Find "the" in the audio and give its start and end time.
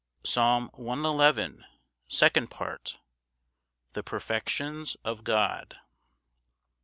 3.93-4.01